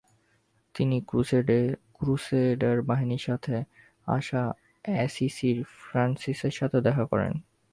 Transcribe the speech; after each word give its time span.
তিনি 0.75 0.97
ক্রুসেডার 1.97 2.77
বাহিনীর 2.81 3.23
সাথে 3.23 3.55
আসা 4.07 4.41
অ্যাসিসির 4.85 5.57
ফ্যান্সিসের 5.81 6.53
সাথেও 6.59 6.81
দেখা 6.81 7.05
করেন। 7.05 7.33